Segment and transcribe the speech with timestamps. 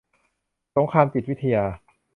[0.75, 1.65] สงครามจิตวิทยา